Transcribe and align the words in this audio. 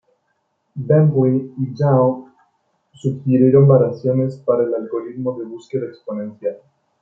Bentley 0.87 1.53
y 1.59 1.75
Yao 1.75 2.27
sugirieron 2.91 3.67
variaciones 3.67 4.35
para 4.43 4.63
el 4.63 4.73
algoritmo 4.73 5.37
de 5.37 5.45
búsqueda 5.45 5.85
exponencial. 5.85 6.57